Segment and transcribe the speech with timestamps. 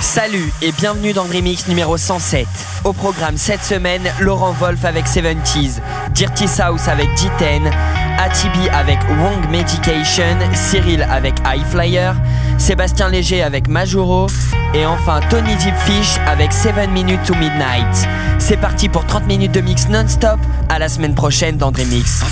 [0.00, 2.46] Salut et bienvenue dans Dreamix numéro 107.
[2.84, 5.80] Au programme cette semaine, Laurent Wolf avec 70s,
[6.12, 7.70] Dirty South avec G10,
[8.18, 12.14] Atibi avec Wong Medication, Cyril avec High Flyer,
[12.58, 14.26] Sébastien Léger avec Majuro
[14.74, 18.08] et enfin Tony Deepfish avec 7 Minutes to Midnight.
[18.38, 20.38] C'est parti pour 30 minutes de mix non-stop.
[20.68, 22.22] À la semaine prochaine dans Dreamix.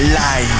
[0.00, 0.59] Live.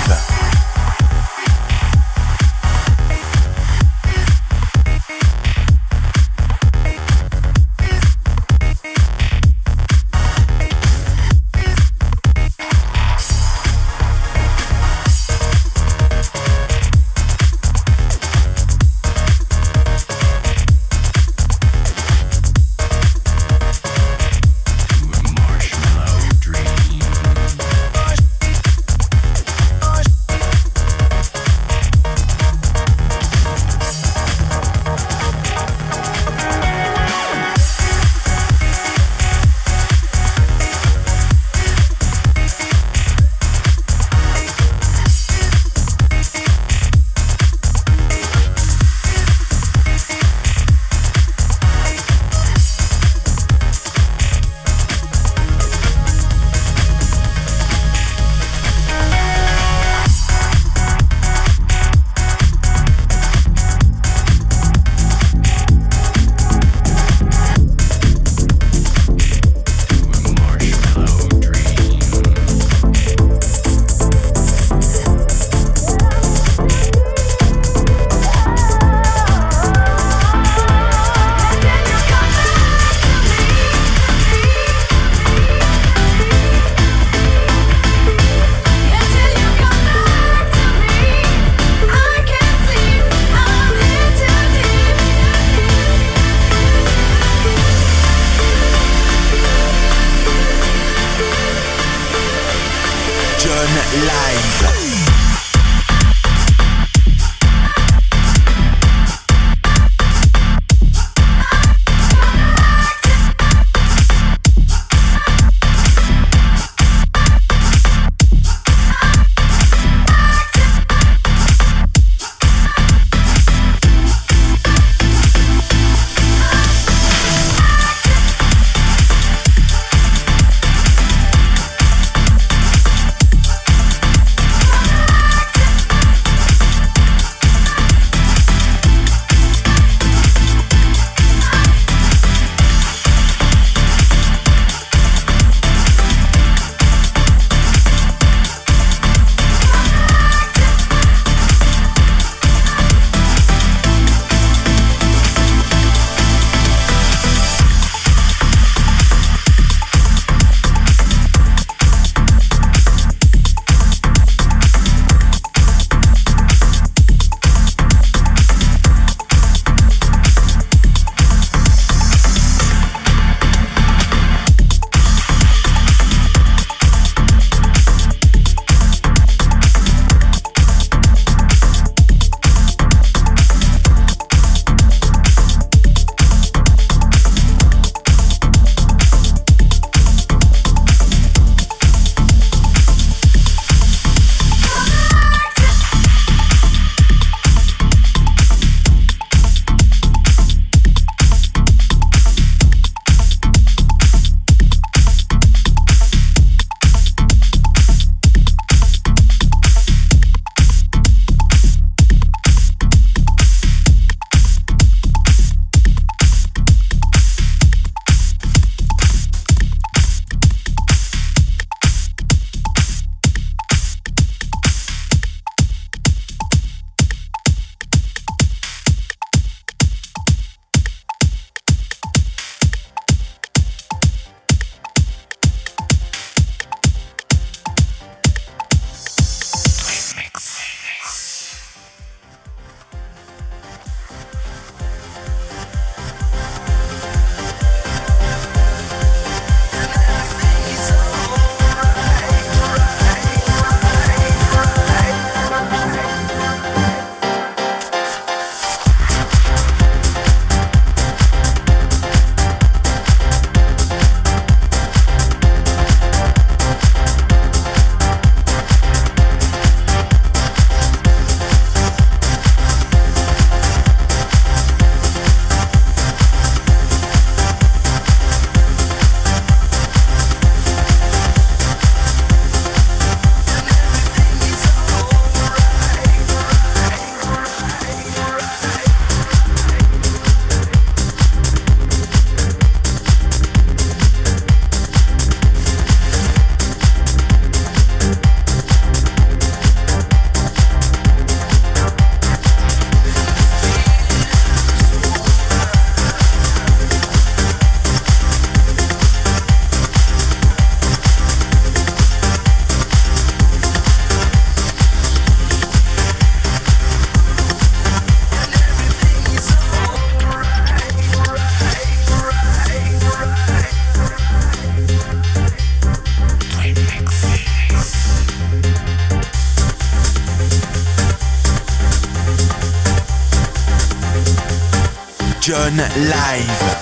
[335.71, 336.80] Live.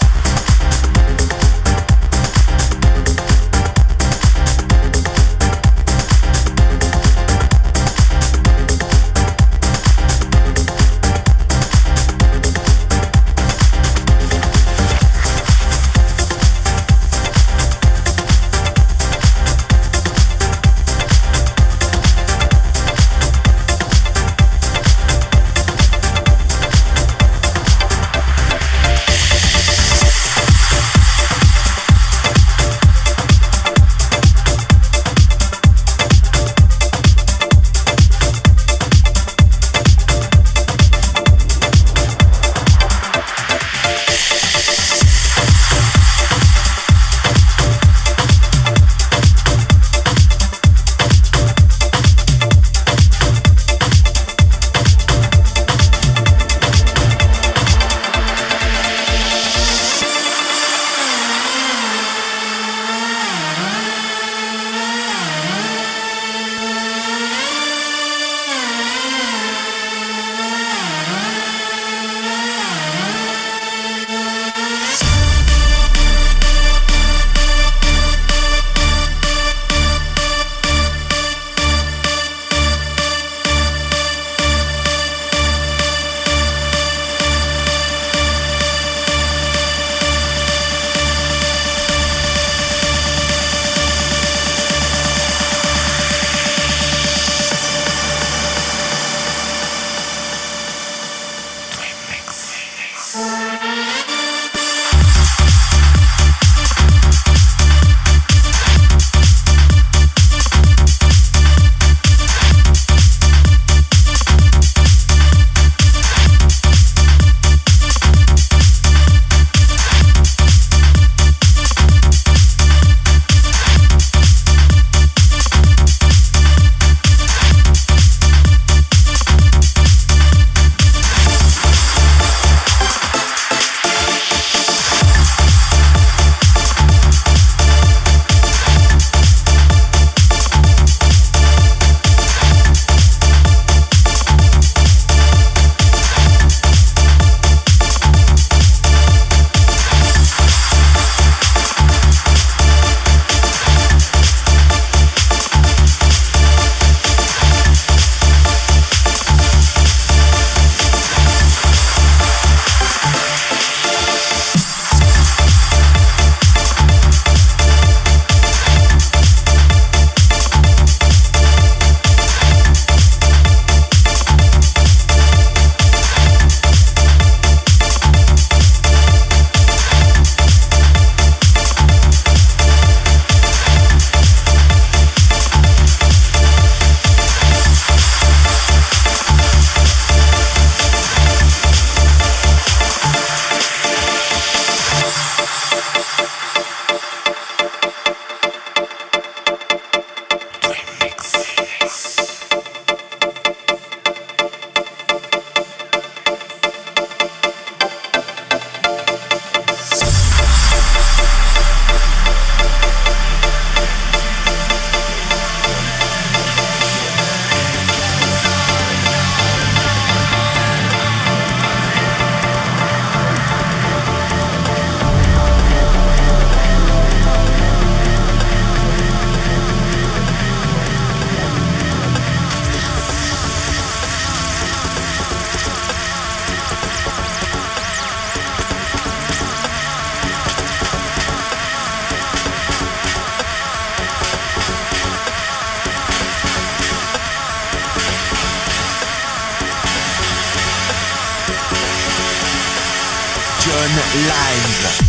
[254.27, 255.08] Live.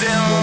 [0.00, 0.39] still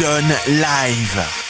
[0.00, 1.49] John Live.